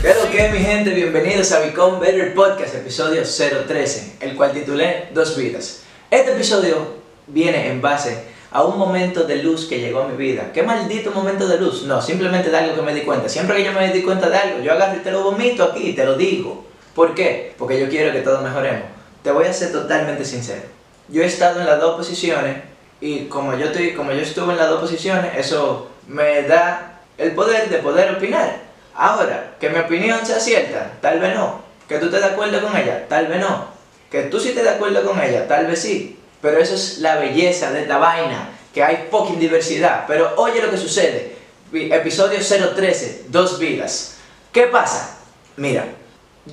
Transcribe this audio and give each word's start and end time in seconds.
¿Qué 0.00 0.08
es 0.08 0.16
lo 0.16 0.30
que, 0.30 0.48
mi 0.48 0.60
gente? 0.60 0.94
Bienvenidos 0.94 1.52
a 1.52 1.60
Become 1.60 1.98
Better 1.98 2.32
Podcast, 2.32 2.74
episodio 2.74 3.22
013, 3.22 4.16
el 4.20 4.34
cual 4.34 4.52
titulé 4.52 5.08
Dos 5.12 5.36
vidas. 5.36 5.82
Este 6.10 6.32
episodio 6.32 6.94
viene 7.26 7.68
en 7.68 7.82
base 7.82 8.24
a 8.50 8.64
un 8.64 8.78
momento 8.78 9.24
de 9.24 9.42
luz 9.42 9.66
que 9.66 9.78
llegó 9.78 10.00
a 10.00 10.08
mi 10.08 10.16
vida. 10.16 10.52
¿Qué 10.54 10.62
maldito 10.62 11.10
momento 11.10 11.46
de 11.46 11.58
luz? 11.58 11.82
No, 11.82 12.00
simplemente 12.00 12.48
de 12.48 12.56
algo 12.56 12.76
que 12.76 12.82
me 12.82 12.94
di 12.94 13.02
cuenta. 13.02 13.28
Siempre 13.28 13.58
que 13.58 13.64
yo 13.64 13.72
me 13.72 13.92
di 13.92 14.00
cuenta 14.00 14.30
de 14.30 14.38
algo, 14.38 14.60
yo 14.60 14.72
agarro 14.72 14.96
y 14.96 15.02
te 15.02 15.10
lo 15.10 15.22
vomito 15.22 15.64
aquí 15.64 15.88
y 15.88 15.92
te 15.92 16.06
lo 16.06 16.16
digo. 16.16 16.64
¿Por 16.94 17.14
qué? 17.14 17.54
Porque 17.58 17.78
yo 17.78 17.90
quiero 17.90 18.10
que 18.10 18.20
todos 18.20 18.42
mejoremos. 18.42 18.84
Te 19.22 19.30
voy 19.30 19.44
a 19.44 19.52
ser 19.52 19.70
totalmente 19.70 20.24
sincero. 20.24 20.62
Yo 21.08 21.22
he 21.22 21.26
estado 21.26 21.60
en 21.60 21.66
las 21.66 21.78
dos 21.78 21.98
posiciones 21.98 22.73
y 23.00 23.26
como 23.26 23.56
yo, 23.56 23.66
estoy, 23.66 23.94
como 23.94 24.12
yo 24.12 24.20
estuve 24.20 24.52
en 24.52 24.58
las 24.58 24.68
dos 24.68 24.80
posiciones, 24.80 25.32
eso 25.36 25.90
me 26.06 26.42
da 26.42 27.00
el 27.18 27.32
poder 27.32 27.68
de 27.68 27.78
poder 27.78 28.14
opinar. 28.14 28.58
Ahora, 28.94 29.54
que 29.58 29.70
mi 29.70 29.78
opinión 29.78 30.24
sea 30.24 30.38
cierta, 30.38 30.92
tal 31.00 31.20
vez 31.20 31.34
no. 31.34 31.62
Que 31.88 31.98
tú 31.98 32.06
estés 32.06 32.20
de 32.20 32.28
acuerdo 32.28 32.62
con 32.62 32.76
ella, 32.76 33.06
tal 33.08 33.26
vez 33.26 33.40
no. 33.40 33.66
Que 34.10 34.22
tú 34.22 34.38
sí 34.38 34.50
estés 34.50 34.64
de 34.64 34.70
acuerdo 34.70 35.04
con 35.04 35.20
ella, 35.20 35.46
tal 35.48 35.66
vez 35.66 35.80
sí. 35.80 36.18
Pero 36.40 36.58
eso 36.58 36.74
es 36.74 36.98
la 36.98 37.16
belleza 37.16 37.72
de 37.72 37.82
esta 37.82 37.98
vaina, 37.98 38.50
que 38.72 38.82
hay 38.82 39.08
fucking 39.10 39.40
diversidad. 39.40 40.04
Pero 40.06 40.32
oye 40.36 40.62
lo 40.62 40.70
que 40.70 40.76
sucede. 40.76 41.34
Episodio 41.72 42.38
013, 42.38 43.24
dos 43.28 43.58
vidas. 43.58 44.16
¿Qué 44.52 44.68
pasa? 44.68 45.18
Mira, 45.56 45.86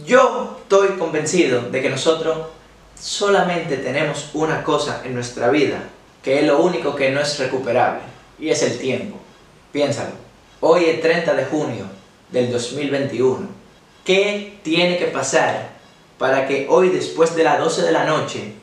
yo 0.05 0.57
estoy 0.61 0.97
convencido 0.97 1.61
de 1.61 1.81
que 1.81 1.89
nosotros 1.89 2.47
solamente 2.99 3.77
tenemos 3.77 4.29
una 4.33 4.63
cosa 4.63 5.01
en 5.03 5.13
nuestra 5.13 5.49
vida, 5.49 5.79
que 6.23 6.39
es 6.39 6.45
lo 6.45 6.61
único 6.61 6.95
que 6.95 7.11
no 7.11 7.21
es 7.21 7.39
recuperable, 7.39 8.01
y 8.39 8.49
es 8.49 8.61
el 8.63 8.77
tiempo. 8.77 9.17
Piénsalo. 9.71 10.11
Hoy 10.59 10.85
es 10.85 11.01
30 11.01 11.33
de 11.33 11.45
junio 11.45 11.85
del 12.29 12.51
2021. 12.51 13.47
¿Qué 14.05 14.59
tiene 14.63 14.97
que 14.97 15.05
pasar 15.05 15.69
para 16.17 16.47
que 16.47 16.67
hoy, 16.69 16.89
después 16.89 17.35
de 17.35 17.43
las 17.43 17.59
12 17.59 17.83
de 17.83 17.91
la 17.91 18.05
noche, 18.05 18.53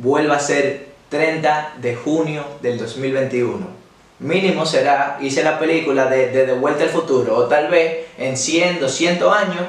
vuelva 0.00 0.36
a 0.36 0.40
ser 0.40 0.88
30 1.08 1.74
de 1.80 1.94
junio 1.96 2.44
del 2.62 2.78
2021? 2.78 3.82
Mínimo 4.20 4.64
será, 4.64 5.18
hice 5.20 5.42
la 5.42 5.58
película 5.58 6.06
de, 6.06 6.28
de 6.28 6.52
Vuelta 6.54 6.84
al 6.84 6.90
Futuro, 6.90 7.36
o 7.36 7.44
tal 7.46 7.68
vez 7.68 8.06
en 8.18 8.36
100, 8.36 8.80
200 8.80 9.36
años, 9.36 9.62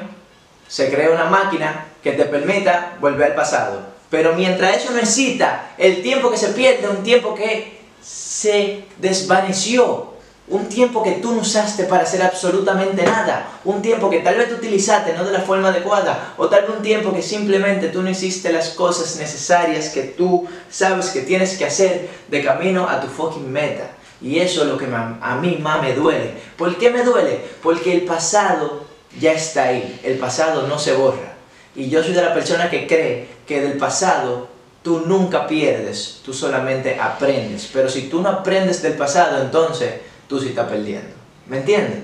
se 0.68 0.90
crea 0.90 1.10
una 1.10 1.24
máquina 1.24 1.86
que 2.02 2.12
te 2.12 2.24
permita 2.24 2.96
volver 3.00 3.32
al 3.32 3.34
pasado. 3.34 3.93
Pero 4.14 4.32
mientras 4.34 4.76
eso 4.76 4.92
no 4.92 5.00
exista, 5.00 5.72
el 5.76 6.00
tiempo 6.00 6.30
que 6.30 6.36
se 6.36 6.50
pierde 6.50 6.88
un 6.88 7.02
tiempo 7.02 7.34
que 7.34 7.80
se 8.00 8.84
desvaneció. 8.98 10.14
Un 10.46 10.68
tiempo 10.68 11.02
que 11.02 11.14
tú 11.14 11.32
no 11.32 11.40
usaste 11.40 11.82
para 11.82 12.04
hacer 12.04 12.22
absolutamente 12.22 13.02
nada. 13.02 13.48
Un 13.64 13.82
tiempo 13.82 14.08
que 14.08 14.20
tal 14.20 14.36
vez 14.36 14.48
tú 14.48 14.54
utilizaste 14.54 15.14
no 15.14 15.24
de 15.24 15.32
la 15.32 15.40
forma 15.40 15.70
adecuada. 15.70 16.32
O 16.36 16.48
tal 16.48 16.62
vez 16.62 16.70
un 16.76 16.82
tiempo 16.82 17.12
que 17.12 17.22
simplemente 17.22 17.88
tú 17.88 18.02
no 18.02 18.08
hiciste 18.08 18.52
las 18.52 18.68
cosas 18.68 19.16
necesarias 19.16 19.88
que 19.88 20.02
tú 20.02 20.46
sabes 20.70 21.08
que 21.08 21.22
tienes 21.22 21.58
que 21.58 21.64
hacer 21.64 22.08
de 22.28 22.44
camino 22.44 22.88
a 22.88 23.00
tu 23.00 23.08
fucking 23.08 23.50
meta. 23.50 23.90
Y 24.22 24.38
eso 24.38 24.62
es 24.62 24.68
lo 24.68 24.78
que 24.78 24.86
a 24.94 25.38
mí 25.42 25.58
más 25.60 25.82
me 25.82 25.92
duele. 25.92 26.34
¿Por 26.56 26.78
qué 26.78 26.90
me 26.90 27.02
duele? 27.02 27.40
Porque 27.64 27.92
el 27.92 28.02
pasado 28.02 28.84
ya 29.18 29.32
está 29.32 29.64
ahí. 29.64 30.00
El 30.04 30.18
pasado 30.18 30.68
no 30.68 30.78
se 30.78 30.92
borra. 30.92 31.34
Y 31.76 31.90
yo 31.90 32.04
soy 32.04 32.12
de 32.12 32.22
la 32.22 32.32
persona 32.32 32.70
que 32.70 32.86
cree 32.86 33.33
que 33.46 33.60
del 33.60 33.78
pasado 33.78 34.48
tú 34.82 35.04
nunca 35.06 35.46
pierdes, 35.46 36.20
tú 36.24 36.32
solamente 36.32 36.98
aprendes. 37.00 37.68
Pero 37.72 37.88
si 37.88 38.02
tú 38.02 38.20
no 38.20 38.28
aprendes 38.28 38.82
del 38.82 38.94
pasado, 38.94 39.42
entonces 39.42 39.94
tú 40.28 40.38
sí 40.38 40.48
estás 40.48 40.68
perdiendo. 40.68 41.14
¿Me 41.48 41.58
entiendes? 41.58 42.00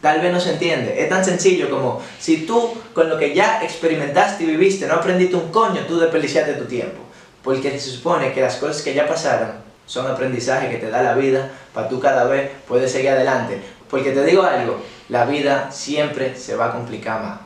Tal 0.00 0.20
vez 0.20 0.32
no 0.32 0.40
se 0.40 0.52
entiende. 0.52 1.02
Es 1.02 1.08
tan 1.08 1.24
sencillo 1.24 1.70
como 1.70 2.02
si 2.18 2.46
tú 2.46 2.74
con 2.92 3.08
lo 3.08 3.18
que 3.18 3.34
ya 3.34 3.62
experimentaste 3.62 4.44
y 4.44 4.46
viviste 4.46 4.86
no 4.86 4.94
aprendiste 4.94 5.36
un 5.36 5.50
coño, 5.50 5.82
tú 5.86 5.98
desperdiciaste 5.98 6.54
tu 6.54 6.66
tiempo. 6.66 6.98
Porque 7.42 7.70
se 7.78 7.90
supone 7.90 8.32
que 8.32 8.40
las 8.40 8.56
cosas 8.56 8.82
que 8.82 8.94
ya 8.94 9.06
pasaron 9.06 9.52
son 9.86 10.06
aprendizaje 10.06 10.70
que 10.70 10.78
te 10.78 10.90
da 10.90 11.02
la 11.02 11.14
vida 11.14 11.50
para 11.72 11.88
tú 11.88 12.00
cada 12.00 12.24
vez 12.24 12.50
puedes 12.66 12.90
seguir 12.90 13.10
adelante. 13.10 13.60
Porque 13.88 14.10
te 14.10 14.24
digo 14.24 14.42
algo, 14.42 14.78
la 15.08 15.24
vida 15.24 15.70
siempre 15.70 16.36
se 16.36 16.56
va 16.56 16.66
a 16.66 16.72
complicar 16.72 17.22
más. 17.22 17.40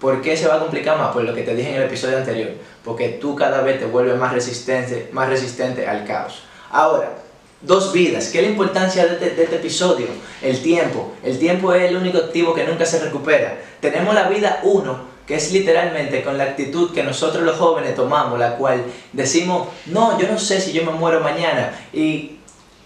¿Por 0.00 0.22
qué 0.22 0.36
se 0.36 0.48
va 0.48 0.54
a 0.54 0.60
complicar 0.60 0.96
más? 0.98 1.12
Por 1.12 1.24
lo 1.24 1.34
que 1.34 1.42
te 1.42 1.54
dije 1.54 1.70
en 1.70 1.76
el 1.76 1.82
episodio 1.82 2.16
anterior. 2.16 2.50
Porque 2.82 3.10
tú 3.10 3.36
cada 3.36 3.60
vez 3.60 3.78
te 3.78 3.84
vuelves 3.84 4.16
más 4.16 4.32
resistente, 4.32 5.10
más 5.12 5.28
resistente 5.28 5.86
al 5.86 6.04
caos. 6.06 6.42
Ahora, 6.70 7.18
dos 7.60 7.92
vidas. 7.92 8.28
¿Qué 8.28 8.38
es 8.38 8.44
la 8.44 8.50
importancia 8.50 9.06
de 9.06 9.12
este, 9.12 9.30
de 9.30 9.44
este 9.44 9.56
episodio? 9.56 10.06
El 10.40 10.62
tiempo. 10.62 11.12
El 11.22 11.38
tiempo 11.38 11.74
es 11.74 11.90
el 11.90 11.96
único 11.96 12.18
activo 12.18 12.54
que 12.54 12.64
nunca 12.64 12.86
se 12.86 12.98
recupera. 12.98 13.58
Tenemos 13.80 14.14
la 14.14 14.28
vida 14.28 14.60
uno, 14.62 15.10
que 15.26 15.34
es 15.34 15.52
literalmente 15.52 16.22
con 16.24 16.38
la 16.38 16.44
actitud 16.44 16.92
que 16.94 17.02
nosotros 17.02 17.44
los 17.44 17.56
jóvenes 17.56 17.94
tomamos, 17.94 18.38
la 18.38 18.56
cual 18.56 18.82
decimos, 19.12 19.68
no, 19.86 20.18
yo 20.18 20.28
no 20.28 20.38
sé 20.38 20.60
si 20.60 20.72
yo 20.72 20.82
me 20.84 20.92
muero 20.92 21.20
mañana. 21.20 21.78
Y 21.92 22.38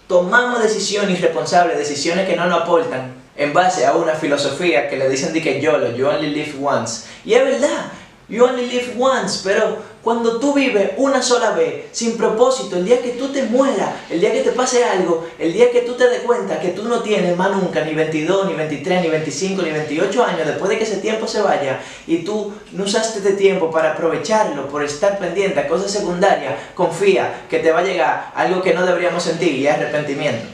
tomamos 0.08 0.62
decisiones 0.62 1.18
irresponsables, 1.18 1.78
decisiones 1.78 2.28
que 2.28 2.36
no 2.36 2.46
nos 2.46 2.62
aportan, 2.62 3.23
en 3.36 3.52
base 3.52 3.84
a 3.86 3.94
una 3.94 4.14
filosofía 4.14 4.88
que 4.88 4.96
le 4.96 5.08
dicen 5.08 5.32
de 5.32 5.42
que 5.42 5.60
YOLO, 5.60 5.96
you 5.96 6.06
only 6.06 6.30
live 6.30 6.54
once. 6.62 7.06
Y 7.24 7.34
es 7.34 7.44
verdad, 7.44 7.92
you 8.28 8.44
only 8.44 8.66
live 8.66 8.94
once, 8.98 9.40
pero 9.42 9.78
cuando 10.02 10.38
tú 10.38 10.52
vives 10.52 10.90
una 10.98 11.22
sola 11.22 11.52
vez, 11.52 11.86
sin 11.92 12.16
propósito, 12.16 12.76
el 12.76 12.84
día 12.84 13.00
que 13.00 13.12
tú 13.12 13.28
te 13.28 13.42
mueras, 13.44 13.90
el 14.10 14.20
día 14.20 14.32
que 14.32 14.42
te 14.42 14.52
pase 14.52 14.84
algo, 14.84 15.26
el 15.38 15.52
día 15.52 15.70
que 15.70 15.80
tú 15.80 15.94
te 15.94 16.08
des 16.08 16.20
cuenta 16.20 16.60
que 16.60 16.68
tú 16.68 16.84
no 16.84 17.00
tienes 17.00 17.36
más 17.36 17.50
nunca 17.50 17.82
ni 17.84 17.94
22, 17.94 18.46
ni 18.46 18.54
23, 18.54 19.02
ni 19.02 19.08
25, 19.08 19.62
ni 19.62 19.70
28 19.70 20.24
años, 20.24 20.46
después 20.46 20.68
de 20.68 20.78
que 20.78 20.84
ese 20.84 20.98
tiempo 20.98 21.26
se 21.26 21.40
vaya, 21.40 21.80
y 22.06 22.18
tú 22.18 22.52
no 22.72 22.84
usaste 22.84 23.18
este 23.18 23.32
tiempo 23.32 23.70
para 23.70 23.92
aprovecharlo, 23.92 24.68
por 24.68 24.84
estar 24.84 25.18
pendiente 25.18 25.58
a 25.58 25.66
cosas 25.66 25.90
secundarias, 25.90 26.54
confía 26.74 27.46
que 27.48 27.58
te 27.58 27.72
va 27.72 27.80
a 27.80 27.84
llegar 27.84 28.32
algo 28.34 28.62
que 28.62 28.74
no 28.74 28.84
deberíamos 28.84 29.22
sentir 29.22 29.52
y 29.54 29.66
es 29.66 29.74
arrepentimiento. 29.74 30.46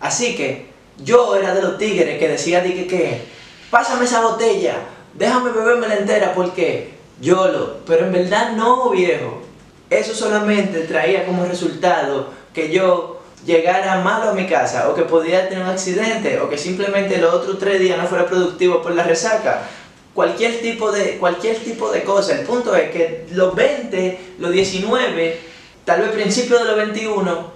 Así 0.00 0.36
que 0.36 0.77
yo 0.98 1.36
era 1.36 1.54
de 1.54 1.62
los 1.62 1.78
tigres 1.78 2.18
que 2.18 2.28
decía 2.28 2.60
de 2.60 2.86
que, 2.86 3.22
pásame 3.70 4.04
esa 4.04 4.20
botella, 4.20 4.76
déjame 5.14 5.50
bebérmela 5.50 5.96
entera 5.96 6.34
porque 6.34 6.94
YOLO, 7.20 7.78
pero 7.86 8.06
en 8.06 8.12
verdad 8.12 8.52
no, 8.52 8.90
viejo. 8.90 9.42
Eso 9.90 10.14
solamente 10.14 10.80
traía 10.80 11.24
como 11.24 11.46
resultado 11.46 12.30
que 12.52 12.70
yo 12.70 13.22
llegara 13.44 14.00
malo 14.00 14.30
a 14.30 14.34
mi 14.34 14.46
casa 14.46 14.90
o 14.90 14.94
que 14.94 15.02
podía 15.02 15.48
tener 15.48 15.64
un 15.64 15.70
accidente 15.70 16.40
o 16.40 16.50
que 16.50 16.58
simplemente 16.58 17.18
los 17.18 17.32
otros 17.32 17.58
tres 17.58 17.80
días 17.80 17.98
no 17.98 18.06
fuera 18.06 18.26
productivo 18.26 18.82
por 18.82 18.92
la 18.92 19.04
resaca. 19.04 19.62
Cualquier 20.14 20.60
tipo 20.60 20.90
de, 20.90 21.16
cualquier 21.18 21.56
tipo 21.58 21.90
de 21.90 22.02
cosa. 22.02 22.38
El 22.38 22.44
punto 22.44 22.74
es 22.74 22.90
que 22.90 23.26
los 23.30 23.54
20, 23.54 24.34
los 24.38 24.52
19, 24.52 25.40
tal 25.84 26.00
vez 26.02 26.10
principio 26.10 26.58
de 26.58 26.64
los 26.64 26.76
21, 26.76 27.52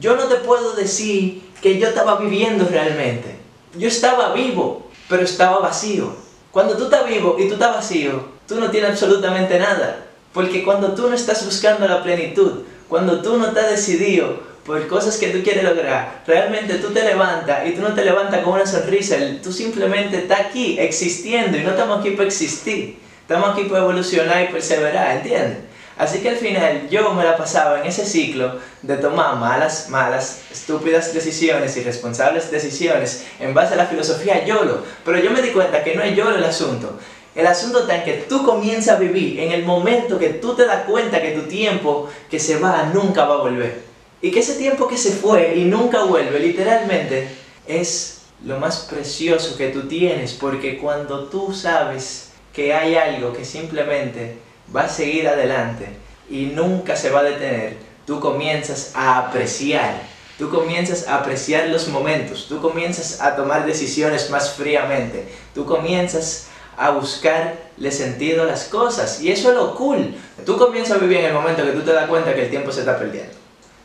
yo 0.00 0.16
no 0.16 0.24
te 0.24 0.36
puedo 0.36 0.74
decir 0.74 1.42
que 1.64 1.78
yo 1.78 1.88
estaba 1.88 2.16
viviendo 2.16 2.68
realmente. 2.70 3.36
Yo 3.74 3.88
estaba 3.88 4.34
vivo, 4.34 4.90
pero 5.08 5.22
estaba 5.22 5.60
vacío. 5.60 6.14
Cuando 6.50 6.76
tú 6.76 6.84
estás 6.84 7.08
vivo 7.08 7.36
y 7.38 7.48
tú 7.48 7.54
estás 7.54 7.74
vacío, 7.74 8.22
tú 8.46 8.56
no 8.56 8.70
tienes 8.70 8.90
absolutamente 8.90 9.58
nada. 9.58 10.04
Porque 10.34 10.62
cuando 10.62 10.92
tú 10.92 11.08
no 11.08 11.14
estás 11.14 11.42
buscando 11.42 11.88
la 11.88 12.02
plenitud, 12.02 12.64
cuando 12.86 13.22
tú 13.22 13.38
no 13.38 13.46
estás 13.46 13.70
decidido 13.70 14.40
por 14.66 14.86
cosas 14.88 15.16
que 15.16 15.28
tú 15.28 15.42
quieres 15.42 15.64
lograr, 15.64 16.22
realmente 16.26 16.74
tú 16.74 16.90
te 16.90 17.02
levantas 17.02 17.66
y 17.66 17.70
tú 17.70 17.80
no 17.80 17.94
te 17.94 18.04
levantas 18.04 18.42
con 18.42 18.52
una 18.52 18.66
sonrisa, 18.66 19.16
tú 19.42 19.50
simplemente 19.50 20.18
estás 20.18 20.40
aquí 20.40 20.76
existiendo 20.78 21.56
y 21.56 21.62
no 21.62 21.70
estamos 21.70 22.00
aquí 22.00 22.10
para 22.10 22.28
existir. 22.28 22.98
Estamos 23.22 23.48
aquí 23.48 23.64
para 23.64 23.84
evolucionar 23.84 24.42
y 24.42 24.52
perseverar, 24.52 25.16
¿entiendes? 25.16 25.60
Así 25.96 26.20
que 26.20 26.30
al 26.30 26.36
final 26.36 26.88
yo 26.90 27.14
me 27.14 27.22
la 27.22 27.36
pasaba 27.36 27.80
en 27.80 27.86
ese 27.86 28.04
ciclo 28.04 28.58
de 28.82 28.96
tomar 28.96 29.36
malas, 29.36 29.88
malas, 29.90 30.40
estúpidas 30.50 31.14
decisiones, 31.14 31.76
irresponsables 31.76 32.50
decisiones 32.50 33.26
en 33.38 33.54
base 33.54 33.74
a 33.74 33.76
la 33.76 33.86
filosofía 33.86 34.44
YOLO. 34.44 34.82
Pero 35.04 35.18
yo 35.18 35.30
me 35.30 35.40
di 35.40 35.50
cuenta 35.50 35.84
que 35.84 35.94
no 35.94 36.02
es 36.02 36.16
YOLO 36.16 36.36
el 36.36 36.44
asunto. 36.44 36.98
El 37.34 37.46
asunto 37.46 37.80
está 37.80 37.96
en 37.96 38.04
que 38.04 38.24
tú 38.28 38.44
comienzas 38.44 38.96
a 38.96 38.98
vivir 38.98 39.38
en 39.40 39.52
el 39.52 39.64
momento 39.64 40.18
que 40.18 40.30
tú 40.30 40.54
te 40.54 40.66
das 40.66 40.84
cuenta 40.84 41.22
que 41.22 41.32
tu 41.32 41.42
tiempo 41.42 42.08
que 42.30 42.40
se 42.40 42.58
va 42.58 42.90
nunca 42.92 43.24
va 43.24 43.34
a 43.34 43.42
volver. 43.42 43.82
Y 44.20 44.30
que 44.30 44.40
ese 44.40 44.54
tiempo 44.54 44.88
que 44.88 44.96
se 44.96 45.12
fue 45.12 45.54
y 45.56 45.64
nunca 45.64 46.04
vuelve, 46.04 46.38
literalmente, 46.40 47.28
es 47.66 48.22
lo 48.44 48.58
más 48.58 48.86
precioso 48.90 49.56
que 49.56 49.68
tú 49.68 49.82
tienes. 49.88 50.32
Porque 50.32 50.78
cuando 50.78 51.24
tú 51.24 51.52
sabes 51.52 52.30
que 52.52 52.72
hay 52.72 52.94
algo 52.94 53.32
que 53.32 53.44
simplemente 53.44 54.38
va 54.74 54.82
a 54.82 54.88
seguir 54.88 55.28
adelante 55.28 55.88
y 56.28 56.46
nunca 56.46 56.96
se 56.96 57.10
va 57.10 57.20
a 57.20 57.24
detener, 57.24 57.76
tú 58.06 58.20
comienzas 58.20 58.92
a 58.94 59.18
apreciar, 59.18 60.02
tú 60.38 60.50
comienzas 60.50 61.06
a 61.06 61.16
apreciar 61.16 61.68
los 61.68 61.88
momentos, 61.88 62.46
tú 62.48 62.60
comienzas 62.60 63.20
a 63.20 63.36
tomar 63.36 63.66
decisiones 63.66 64.30
más 64.30 64.52
fríamente, 64.52 65.28
tú 65.54 65.64
comienzas 65.64 66.48
a 66.76 66.90
buscarle 66.90 67.90
sentido 67.90 68.42
a 68.42 68.46
las 68.46 68.64
cosas 68.64 69.20
y 69.20 69.30
eso 69.30 69.50
es 69.50 69.54
lo 69.56 69.74
cool. 69.76 70.14
Tú 70.44 70.56
comienzas 70.58 70.96
a 70.96 71.00
vivir 71.00 71.18
en 71.18 71.26
el 71.26 71.32
momento 71.32 71.64
que 71.64 71.72
tú 71.72 71.82
te 71.82 71.92
das 71.92 72.08
cuenta 72.08 72.34
que 72.34 72.44
el 72.44 72.50
tiempo 72.50 72.72
se 72.72 72.80
está 72.80 72.98
perdiendo. 72.98 73.32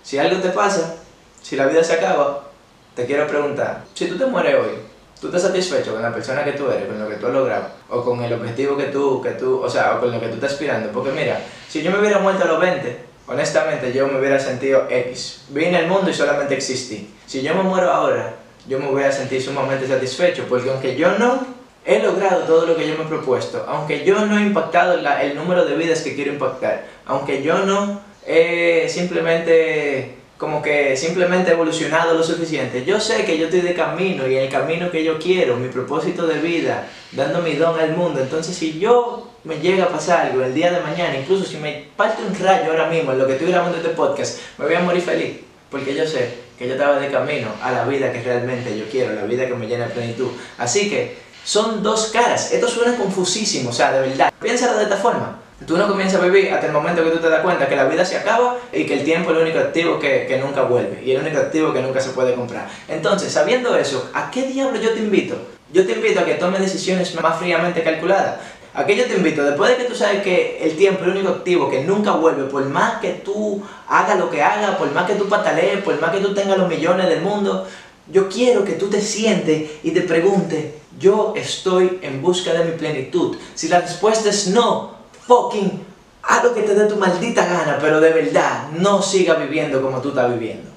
Si 0.02 0.18
algo 0.18 0.42
te 0.42 0.50
pasa, 0.50 0.96
si 1.42 1.56
la 1.56 1.68
vida 1.68 1.84
se 1.84 1.94
acaba, 1.94 2.50
te 2.96 3.06
quiero 3.06 3.28
preguntar, 3.28 3.86
si 3.94 4.08
tú 4.08 4.18
te 4.18 4.26
mueres 4.26 4.56
hoy, 4.56 4.72
¿tú 5.20 5.28
estás 5.28 5.42
satisfecho 5.44 5.94
con 5.94 6.02
la 6.02 6.14
persona 6.14 6.44
que 6.44 6.54
tú 6.54 6.70
eres, 6.70 6.88
con 6.88 7.00
lo 7.00 7.10
que 7.10 7.16
tú 7.16 7.28
has 7.28 7.34
logrado? 7.34 7.66
O 7.90 8.04
con 8.04 8.24
el 8.24 8.34
objetivo 8.34 8.78
que 8.78 8.86
tú, 8.86 9.22
que 9.22 9.32
tú, 9.32 9.62
o 9.62 9.70
sea, 9.70 9.96
o 9.96 10.00
con 10.00 10.12
lo 10.12 10.20
que 10.20 10.28
tú 10.28 10.36
estás 10.36 10.54
aspirando. 10.54 10.90
Porque 10.92 11.12
mira, 11.12 11.40
si 11.68 11.82
yo 11.82 11.92
me 11.92 12.00
hubiera 12.00 12.20
muerto 12.20 12.44
a 12.46 12.48
los 12.48 12.60
20, 12.60 12.98
honestamente 13.28 13.92
yo 13.94 14.08
me 14.08 14.20
hubiera 14.20 14.40
sentido 14.40 14.86
X. 14.90 15.42
Vine 15.50 15.78
al 15.78 15.88
mundo 15.88 16.10
y 16.10 16.14
solamente 16.14 16.56
existí. 16.56 17.14
Si 17.26 17.42
yo 17.42 17.54
me 17.56 17.64
muero 17.64 17.92
ahora, 17.92 18.36
yo 18.68 18.80
me 18.80 18.88
voy 18.88 19.04
a 19.04 19.12
sentir 19.12 19.42
sumamente 19.42 19.88
satisfecho, 19.88 20.46
porque 20.50 20.70
aunque 20.70 20.96
yo 20.96 21.18
no 21.18 21.46
he 21.86 22.00
logrado 22.00 22.42
todo 22.44 22.66
lo 22.66 22.76
que 22.76 22.88
yo 22.88 22.96
me 22.98 23.04
he 23.04 23.08
propuesto, 23.08 23.66
aunque 23.68 24.04
yo 24.06 24.26
no 24.26 24.38
he 24.38 24.42
impactado 24.42 24.98
la- 24.98 25.24
el 25.24 25.36
número 25.36 25.66
de 25.66 25.76
vidas 25.76 26.02
que 26.02 26.14
quiero 26.16 26.32
impactar, 26.34 26.86
aunque 27.06 27.42
yo 27.42 27.60
no 27.66 28.02
he 28.28 28.88
simplemente 28.90 30.19
como 30.40 30.62
que 30.62 30.96
simplemente 30.96 31.52
evolucionado 31.52 32.18
lo 32.18 32.24
suficiente. 32.24 32.86
Yo 32.86 33.02
sé 33.02 33.26
que 33.26 33.38
yo 33.38 33.46
estoy 33.46 33.60
de 33.60 33.74
camino 33.74 34.26
y 34.26 34.38
en 34.38 34.44
el 34.44 34.50
camino 34.50 34.90
que 34.90 35.04
yo 35.04 35.20
quiero, 35.20 35.58
mi 35.58 35.68
propósito 35.68 36.26
de 36.26 36.40
vida, 36.40 36.88
dando 37.12 37.42
mi 37.42 37.56
don 37.56 37.78
al 37.78 37.92
mundo. 37.98 38.22
Entonces, 38.22 38.56
si 38.56 38.80
yo 38.80 39.30
me 39.44 39.60
llega 39.60 39.84
a 39.84 39.90
pasar 39.90 40.28
algo 40.28 40.42
el 40.42 40.54
día 40.54 40.72
de 40.72 40.80
mañana, 40.80 41.18
incluso 41.18 41.44
si 41.44 41.58
me 41.58 41.88
parte 41.94 42.24
un 42.24 42.34
rayo 42.40 42.72
ahora 42.72 42.88
mismo 42.88 43.12
en 43.12 43.20
lo 43.20 43.28
que 43.28 43.34
estoy 43.34 43.50
grabando 43.50 43.80
este 43.80 43.90
podcast, 43.90 44.40
me 44.58 44.66
voy 44.66 44.76
a 44.76 44.80
morir 44.80 45.02
feliz. 45.02 45.42
Porque 45.70 45.94
yo 45.94 46.08
sé 46.08 46.34
que 46.58 46.68
yo 46.68 46.76
estaba 46.76 46.98
de 47.00 47.12
camino 47.12 47.50
a 47.62 47.72
la 47.74 47.84
vida 47.84 48.14
que 48.14 48.24
realmente 48.24 48.80
yo 48.80 48.86
quiero, 48.90 49.14
la 49.14 49.26
vida 49.26 49.46
que 49.46 49.56
me 49.56 49.68
llena 49.68 49.88
de 49.88 49.94
plenitud. 49.94 50.30
Así 50.58 50.90
que 50.90 51.18
son 51.44 51.84
dos 51.84 52.12
caras. 52.14 52.54
Esto 52.54 52.70
suena 52.70 52.96
confusísimo, 52.96 53.72
o 53.72 53.74
sea, 53.74 53.92
de 53.92 54.08
verdad. 54.08 54.34
Piénsalo 54.42 54.78
de 54.78 54.84
esta 54.84 54.96
forma. 54.96 55.49
Tú 55.66 55.78
no 55.78 55.88
comienzas 55.88 56.22
a 56.22 56.26
vivir 56.26 56.54
hasta 56.54 56.68
el 56.68 56.72
momento 56.72 57.04
que 57.04 57.10
tú 57.10 57.18
te 57.18 57.30
das 57.30 57.42
cuenta 57.42 57.68
que 57.68 57.76
la 57.76 57.86
vida 57.86 58.06
se 58.06 58.18
acaba 58.18 58.58
y 58.72 58.86
que 58.86 58.94
el 58.94 59.04
tiempo 59.04 59.32
es 59.32 59.38
el 59.38 59.44
único 59.44 59.60
activo 59.60 60.00
que, 60.00 60.26
que 60.26 60.38
nunca 60.38 60.64
vuelve 60.64 61.04
y 61.04 61.12
el 61.12 61.22
único 61.22 61.38
activo 61.38 61.74
que 61.74 61.82
nunca 61.82 62.00
se 62.00 62.12
puede 62.12 62.34
comprar. 62.34 62.70
Entonces, 62.88 63.32
sabiendo 63.32 63.76
eso, 63.76 64.10
¿a 64.14 64.32
qué 64.32 64.44
diablo 64.44 64.80
yo 64.80 64.92
te 64.92 65.00
invito? 65.00 65.36
Yo 65.74 65.86
te 65.86 65.94
invito 65.94 66.22
a 66.22 66.26
que 66.26 66.36
tomes 66.36 66.62
decisiones 66.62 67.14
más 67.22 67.38
fríamente 67.38 67.84
calculadas. 67.84 68.38
¿A 68.74 68.86
qué 68.86 68.96
yo 68.96 69.06
te 69.06 69.16
invito? 69.16 69.44
Después 69.44 69.72
de 69.72 69.78
que 69.78 69.84
tú 69.90 69.96
sabes 69.96 70.22
que 70.22 70.60
el 70.62 70.78
tiempo 70.78 71.02
es 71.02 71.08
el 71.08 71.18
único 71.18 71.30
activo 71.30 71.70
que 71.70 71.84
nunca 71.84 72.12
vuelve, 72.12 72.44
por 72.44 72.64
más 72.66 73.02
que 73.02 73.10
tú 73.10 73.62
hagas 73.88 74.18
lo 74.18 74.30
que 74.30 74.42
hagas, 74.42 74.78
por 74.78 74.92
más 74.94 75.10
que 75.10 75.16
tú 75.16 75.28
patalees, 75.28 75.84
por 75.84 76.00
más 76.00 76.12
que 76.12 76.20
tú 76.20 76.34
tengas 76.34 76.58
los 76.58 76.70
millones 76.70 77.10
del 77.10 77.22
mundo, 77.22 77.68
yo 78.08 78.30
quiero 78.30 78.64
que 78.64 78.74
tú 78.74 78.88
te 78.88 79.02
sientes 79.02 79.72
y 79.84 79.92
te 79.92 80.02
preguntes, 80.02 80.74
yo 81.00 81.34
estoy 81.36 82.00
en 82.02 82.22
busca 82.22 82.54
de 82.54 82.66
mi 82.66 82.72
plenitud. 82.72 83.38
Si 83.56 83.68
la 83.68 83.82
respuesta 83.82 84.30
es 84.30 84.48
no, 84.48 84.99
fucking, 85.30 85.86
haz 86.24 86.44
lo 86.44 86.54
que 86.54 86.64
te 86.64 86.74
dé 86.74 86.86
tu 86.88 86.96
maldita 86.96 87.46
gana, 87.46 87.78
pero 87.80 88.02
de 88.02 88.12
verdad, 88.12 88.70
no 88.72 89.02
siga 89.02 89.36
viviendo 89.36 89.82
como 89.82 90.02
tú 90.02 90.10
estás 90.10 90.34
viviendo. 90.34 90.70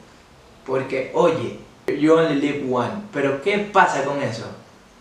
Porque, 0.66 1.10
oye, 1.14 1.58
you 1.98 2.12
only 2.12 2.38
live 2.38 2.66
one. 2.70 3.04
Pero 3.12 3.40
¿qué 3.40 3.58
pasa 3.72 4.04
con 4.04 4.22
eso? 4.22 4.44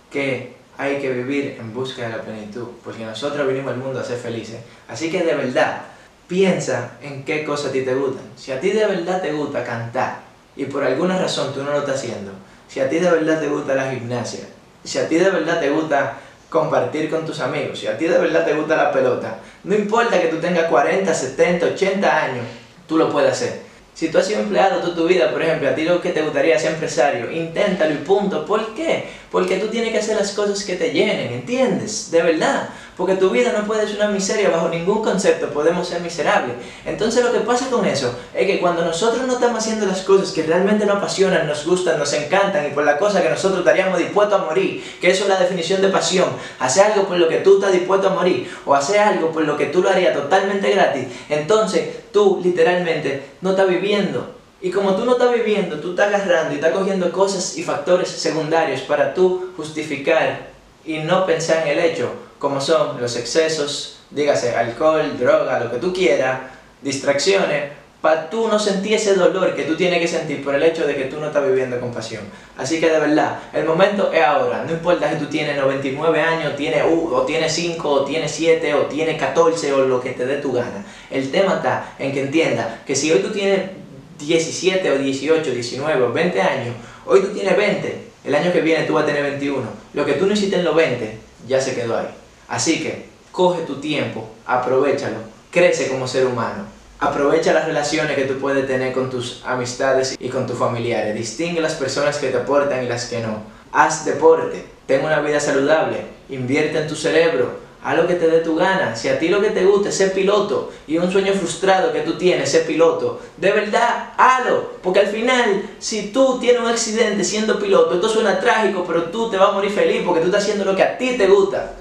Que 0.10 0.56
hay 0.78 1.00
que 1.00 1.12
vivir 1.12 1.58
en 1.60 1.74
busca 1.74 2.04
de 2.04 2.10
la 2.10 2.22
plenitud, 2.22 2.68
porque 2.84 3.04
nosotros 3.04 3.46
vinimos 3.46 3.74
al 3.74 3.80
mundo 3.80 4.00
a 4.00 4.04
ser 4.04 4.18
felices. 4.18 4.62
Así 4.88 5.12
que 5.12 5.22
de 5.24 5.36
verdad, 5.36 5.82
piensa 6.28 6.94
en 7.02 7.26
qué 7.26 7.44
cosas 7.44 7.68
a 7.68 7.72
ti 7.74 7.82
te 7.82 7.94
gustan. 7.94 8.24
Si 8.38 8.52
a 8.52 8.60
ti 8.60 8.72
de 8.72 8.86
verdad 8.86 9.22
te 9.22 9.34
gusta 9.34 9.64
cantar 9.64 10.22
y 10.56 10.66
por 10.66 10.84
alguna 10.84 11.20
razón 11.20 11.54
tú 11.54 11.62
no 11.62 11.72
lo 11.72 11.80
estás 11.80 11.98
haciendo, 11.98 12.32
si 12.70 12.80
a 12.80 12.90
ti 12.90 13.00
de 13.00 13.12
verdad 13.12 13.40
te 13.40 13.48
gusta 13.48 13.76
la 13.76 13.92
gimnasia, 13.92 14.48
si 14.84 14.98
a 14.98 15.08
ti 15.08 15.16
de 15.16 15.30
verdad 15.30 15.60
te 15.60 15.70
gusta 15.70 16.18
compartir 16.52 17.10
con 17.10 17.26
tus 17.26 17.40
amigos, 17.40 17.80
si 17.80 17.88
a 17.88 17.98
ti 17.98 18.06
de 18.06 18.18
verdad 18.20 18.44
te 18.44 18.54
gusta 18.54 18.76
la 18.76 18.92
pelota, 18.92 19.40
no 19.64 19.74
importa 19.74 20.22
que 20.22 20.28
tú 20.28 20.36
tengas 20.36 20.66
40, 20.66 21.12
70, 21.14 21.66
80 21.68 22.24
años, 22.24 22.46
tú 22.86 22.98
lo 22.98 23.10
puedes 23.10 23.32
hacer. 23.32 23.62
Si 23.94 24.10
tú 24.10 24.18
has 24.18 24.28
sido 24.28 24.42
empleado 24.42 24.82
toda 24.82 24.96
tu 24.96 25.08
vida, 25.08 25.32
por 25.32 25.42
ejemplo, 25.42 25.70
a 25.70 25.76
ti 25.76 25.84
lo 25.84 26.02
que 26.02 26.10
te 26.10 26.22
gustaría 26.22 26.60
ser 26.60 26.74
empresario, 26.74 27.32
inténtalo 27.32 27.94
y 27.94 27.98
punto. 27.98 28.46
¿Por 28.46 28.74
qué? 28.74 29.10
Porque 29.32 29.58
tú 29.58 29.68
tienes 29.68 29.92
que 29.92 30.00
hacer 30.00 30.18
las 30.18 30.32
cosas 30.32 30.64
que 30.64 30.76
te 30.76 30.92
llenen, 30.92 31.32
¿entiendes? 31.34 32.10
De 32.12 32.22
verdad. 32.22 32.70
Porque 33.02 33.16
tu 33.16 33.32
vida 33.32 33.52
no 33.52 33.66
puede 33.66 33.88
ser 33.88 33.96
una 33.96 34.10
miseria 34.10 34.52
bajo 34.52 34.70
ningún 34.70 35.04
concepto, 35.04 35.48
podemos 35.48 35.88
ser 35.88 36.02
miserables. 36.02 36.54
Entonces 36.86 37.26
lo 37.26 37.32
que 37.34 37.40
pasa 37.40 37.68
con 37.72 37.84
eso 37.84 38.14
es 38.32 38.46
que 38.46 38.60
cuando 38.60 38.86
nosotros 38.86 39.26
no 39.26 39.34
estamos 39.34 39.58
haciendo 39.58 39.88
las 39.88 40.02
cosas 40.02 40.30
que 40.30 40.44
realmente 40.44 40.86
nos 40.86 40.98
apasionan, 40.98 41.48
nos 41.48 41.66
gustan, 41.66 41.98
nos 41.98 42.14
encantan 42.14 42.68
y 42.68 42.70
por 42.70 42.84
la 42.84 43.00
cosa 43.00 43.24
que 43.24 43.30
nosotros 43.32 43.62
estaríamos 43.62 43.98
dispuestos 43.98 44.40
a 44.40 44.46
morir, 44.46 44.84
que 45.02 45.10
eso 45.10 45.24
es 45.24 45.30
la 45.30 45.40
definición 45.40 45.82
de 45.82 45.88
pasión, 45.88 46.30
hacer 46.60 46.92
algo 46.92 47.08
por 47.08 47.18
lo 47.18 47.28
que 47.28 47.38
tú 47.38 47.56
estás 47.56 47.72
dispuesto 47.72 48.08
a 48.10 48.14
morir 48.14 48.48
o 48.68 48.76
hacer 48.76 49.00
algo 49.00 49.32
por 49.32 49.46
lo 49.46 49.58
que 49.58 49.66
tú 49.66 49.82
lo 49.82 49.90
harías 49.90 50.14
totalmente 50.14 50.70
gratis, 50.70 51.08
entonces 51.28 52.12
tú 52.14 52.40
literalmente 52.44 53.32
no 53.42 53.50
estás 53.50 53.68
viviendo. 53.68 54.36
Y 54.62 54.70
como 54.70 54.96
tú 54.96 55.06
no 55.06 55.14
estás 55.14 55.34
viviendo, 55.34 55.80
tú 55.80 55.90
estás 55.90 56.14
agarrando 56.14 56.54
y 56.54 56.58
estás 56.58 56.72
cogiendo 56.72 57.12
cosas 57.12 57.58
y 57.58 57.64
factores 57.64 58.10
secundarios 58.10 58.82
para 58.82 59.16
tú 59.16 59.54
justificar 59.58 60.50
y 60.86 61.00
no 61.00 61.26
pensar 61.26 61.66
en 61.66 61.80
el 61.80 61.84
hecho, 61.84 62.12
como 62.42 62.60
son 62.60 63.00
los 63.00 63.16
excesos, 63.18 64.00
dígase 64.10 64.56
alcohol, 64.56 65.16
droga, 65.20 65.60
lo 65.60 65.70
que 65.70 65.78
tú 65.78 65.94
quieras, 65.94 66.40
distracciones, 66.82 67.70
para 68.02 68.32
tú 68.32 68.48
no 68.48 68.58
sentir 68.58 68.94
ese 68.94 69.14
dolor 69.14 69.54
que 69.56 69.62
tú 69.62 69.76
tienes 69.76 70.00
que 70.00 70.08
sentir 70.08 70.44
por 70.44 70.56
el 70.56 70.64
hecho 70.64 70.88
de 70.88 70.96
que 70.96 71.04
tú 71.04 71.20
no 71.20 71.28
estás 71.28 71.46
viviendo 71.46 71.80
con 71.80 71.94
pasión. 71.94 72.24
Así 72.58 72.80
que 72.80 72.90
de 72.90 73.00
verdad, 73.00 73.38
el 73.54 73.66
momento 73.66 74.12
es 74.12 74.24
ahora. 74.24 74.64
No 74.66 74.72
importa 74.72 75.08
si 75.12 75.20
tú 75.20 75.28
tienes 75.28 75.56
99 75.56 76.20
años, 76.20 76.56
tienes, 76.56 76.84
uh, 76.84 77.14
o 77.14 77.22
tienes 77.28 77.54
5, 77.54 77.88
o 77.88 78.06
tienes 78.06 78.32
7, 78.32 78.74
o 78.74 78.88
tienes 78.88 79.20
14, 79.20 79.74
o 79.74 79.86
lo 79.86 80.02
que 80.02 80.10
te 80.10 80.26
dé 80.26 80.38
tu 80.38 80.52
gana. 80.52 80.84
El 81.12 81.30
tema 81.30 81.58
está 81.58 81.94
en 82.00 82.12
que 82.12 82.22
entiendas 82.22 82.80
que 82.88 82.96
si 82.96 83.12
hoy 83.12 83.20
tú 83.20 83.30
tienes 83.30 83.70
17, 84.18 84.90
o 84.90 84.98
18, 84.98 85.52
19, 85.52 86.04
o 86.04 86.12
20 86.12 86.42
años, 86.42 86.76
hoy 87.06 87.22
tú 87.22 87.28
tienes 87.28 87.56
20, 87.56 88.04
el 88.24 88.34
año 88.34 88.52
que 88.52 88.62
viene 88.62 88.86
tú 88.86 88.94
vas 88.94 89.04
a 89.04 89.06
tener 89.06 89.22
21. 89.22 89.62
Lo 89.94 90.06
que 90.08 90.14
tú 90.14 90.26
no 90.26 90.34
hiciste 90.34 90.56
en 90.56 90.64
los 90.64 90.76
20, 90.76 91.20
ya 91.48 91.62
se 91.62 91.76
quedó 91.76 92.00
ahí. 92.00 92.08
Así 92.52 92.84
que, 92.84 93.06
coge 93.32 93.62
tu 93.62 93.76
tiempo, 93.76 94.28
aprovechalo, 94.46 95.20
crece 95.50 95.88
como 95.88 96.06
ser 96.06 96.26
humano. 96.26 96.66
Aprovecha 97.00 97.54
las 97.54 97.66
relaciones 97.66 98.14
que 98.18 98.26
tú 98.26 98.40
puedes 98.40 98.68
tener 98.68 98.92
con 98.92 99.10
tus 99.10 99.42
amistades 99.46 100.18
y 100.20 100.28
con 100.28 100.46
tus 100.46 100.58
familiares. 100.58 101.16
Distingue 101.16 101.62
las 101.62 101.76
personas 101.76 102.18
que 102.18 102.28
te 102.28 102.40
aportan 102.40 102.84
y 102.84 102.90
las 102.90 103.06
que 103.06 103.22
no. 103.22 103.42
Haz 103.72 104.04
deporte, 104.04 104.66
ten 104.86 105.06
una 105.06 105.22
vida 105.22 105.40
saludable, 105.40 106.02
invierte 106.28 106.78
en 106.78 106.90
tu 106.90 106.96
cerebro, 106.96 107.54
haz 107.82 107.96
lo 107.96 108.06
que 108.06 108.16
te 108.16 108.28
dé 108.28 108.42
tu 108.42 108.58
gana. 108.58 108.98
Si 108.98 109.08
a 109.08 109.18
ti 109.18 109.30
lo 109.30 109.40
que 109.40 109.52
te 109.52 109.64
gusta 109.64 109.88
es 109.88 109.96
ser 109.96 110.12
piloto 110.12 110.74
y 110.88 110.98
un 110.98 111.10
sueño 111.10 111.32
frustrado 111.32 111.94
que 111.94 112.02
tú 112.02 112.18
tienes, 112.18 112.52
ser 112.52 112.66
piloto, 112.66 113.22
de 113.38 113.52
verdad, 113.54 114.10
hazlo. 114.18 114.72
Porque 114.84 115.00
al 115.00 115.08
final, 115.08 115.70
si 115.80 116.12
tú 116.12 116.38
tienes 116.38 116.62
un 116.62 116.68
accidente 116.68 117.24
siendo 117.24 117.58
piloto, 117.58 117.96
esto 117.96 118.10
suena 118.10 118.42
trágico, 118.42 118.84
pero 118.86 119.04
tú 119.04 119.30
te 119.30 119.38
vas 119.38 119.52
a 119.52 119.54
morir 119.54 119.72
feliz 119.72 120.02
porque 120.06 120.20
tú 120.20 120.26
estás 120.26 120.44
haciendo 120.44 120.66
lo 120.66 120.76
que 120.76 120.84
a 120.84 120.98
ti 120.98 121.16
te 121.18 121.28
gusta. 121.28 121.78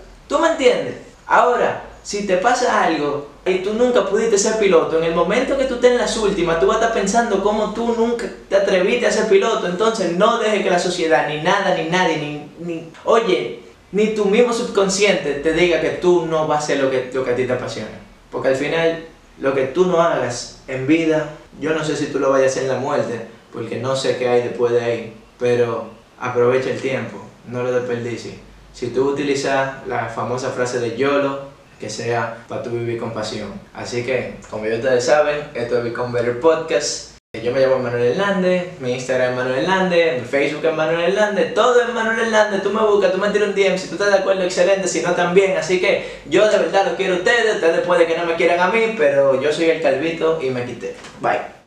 ¿Tú 0.60 0.66
me 0.66 0.72
entiendes? 0.72 0.94
Ahora, 1.26 1.84
si 2.02 2.26
te 2.26 2.36
pasa 2.36 2.84
algo 2.84 3.28
y 3.46 3.60
tú 3.60 3.72
nunca 3.72 4.04
pudiste 4.04 4.36
ser 4.36 4.58
piloto, 4.58 4.98
en 4.98 5.04
el 5.04 5.14
momento 5.14 5.56
que 5.56 5.64
tú 5.64 5.76
estés 5.76 5.92
en 5.92 5.98
las 5.98 6.14
últimas, 6.18 6.60
tú 6.60 6.66
vas 6.66 6.76
a 6.76 6.80
estar 6.80 6.92
pensando 6.92 7.42
cómo 7.42 7.72
tú 7.72 7.94
nunca 7.96 8.30
te 8.46 8.56
atreviste 8.56 9.06
a 9.06 9.10
ser 9.10 9.26
piloto, 9.26 9.66
entonces 9.66 10.18
no 10.18 10.38
dejes 10.38 10.62
que 10.62 10.68
la 10.68 10.78
sociedad, 10.78 11.28
ni 11.28 11.40
nada, 11.40 11.74
ni 11.74 11.88
nadie, 11.88 12.18
ni, 12.18 12.66
ni 12.66 12.88
oye, 13.04 13.60
ni 13.92 14.08
tu 14.08 14.26
mismo 14.26 14.52
subconsciente 14.52 15.34
te 15.34 15.54
diga 15.54 15.80
que 15.80 15.90
tú 15.90 16.26
no 16.26 16.46
vas 16.46 16.60
a 16.60 16.64
hacer 16.64 16.80
lo 16.80 16.90
que, 16.90 17.10
lo 17.14 17.24
que 17.24 17.30
a 17.30 17.36
ti 17.36 17.46
te 17.46 17.54
apasiona. 17.54 17.98
Porque 18.30 18.48
al 18.48 18.56
final, 18.56 19.04
lo 19.40 19.54
que 19.54 19.64
tú 19.68 19.86
no 19.86 20.02
hagas 20.02 20.60
en 20.68 20.86
vida, 20.86 21.30
yo 21.58 21.70
no 21.70 21.82
sé 21.82 21.96
si 21.96 22.06
tú 22.06 22.18
lo 22.18 22.30
vayas 22.30 22.48
a 22.48 22.50
hacer 22.50 22.62
en 22.64 22.68
la 22.68 22.80
muerte, 22.80 23.18
porque 23.50 23.76
no 23.76 23.96
sé 23.96 24.18
qué 24.18 24.28
hay 24.28 24.42
después 24.42 24.72
de 24.72 24.80
ahí, 24.84 25.16
pero 25.38 25.88
aprovecha 26.20 26.68
el 26.68 26.80
tiempo, 26.80 27.16
no 27.46 27.62
lo 27.62 27.72
desperdicies. 27.72 28.49
Si 28.80 28.86
tú 28.86 29.10
utilizas 29.10 29.86
la 29.86 30.06
famosa 30.06 30.52
frase 30.52 30.80
de 30.80 30.96
YOLO, 30.96 31.40
que 31.78 31.90
sea 31.90 32.46
para 32.48 32.62
tu 32.62 32.70
vivir 32.70 32.98
con 32.98 33.12
pasión. 33.12 33.52
Así 33.74 34.06
que, 34.06 34.36
como 34.48 34.64
ya 34.64 34.76
ustedes 34.76 35.04
saben, 35.04 35.50
esto 35.52 35.76
es 35.76 35.84
Become 35.84 36.18
Better 36.18 36.40
Podcast. 36.40 37.18
Yo 37.44 37.52
me 37.52 37.60
llamo 37.60 37.78
Manuel 37.78 38.12
Hernández, 38.12 38.80
mi 38.80 38.92
Instagram 38.92 39.32
es 39.32 39.36
Manuel 39.36 39.64
Hernández, 39.64 40.22
mi 40.22 40.26
Facebook 40.26 40.64
es 40.64 40.74
Manuel 40.74 41.12
Hernández, 41.12 41.52
todo 41.52 41.82
es 41.82 41.92
Manuel 41.92 42.20
Hernández, 42.20 42.62
tú 42.62 42.70
me 42.70 42.80
buscas, 42.80 43.12
tú 43.12 43.18
me 43.18 43.28
tiras 43.28 43.50
un 43.50 43.54
DM, 43.54 43.76
si 43.76 43.88
tú 43.88 43.96
estás 43.96 44.12
de 44.12 44.18
acuerdo, 44.20 44.44
excelente, 44.44 44.88
si 44.88 45.02
no 45.02 45.12
también, 45.12 45.58
así 45.58 45.78
que 45.78 46.22
yo 46.30 46.50
de 46.50 46.56
verdad 46.56 46.90
lo 46.90 46.96
quiero 46.96 47.16
a 47.16 47.18
ustedes, 47.18 47.56
ustedes 47.56 47.86
puede 47.86 48.06
que 48.06 48.16
no 48.16 48.24
me 48.24 48.36
quieran 48.36 48.60
a 48.60 48.72
mí, 48.72 48.94
pero 48.96 49.38
yo 49.42 49.52
soy 49.52 49.68
el 49.68 49.82
calvito 49.82 50.40
y 50.40 50.48
me 50.48 50.64
quité. 50.64 50.96
Bye. 51.20 51.59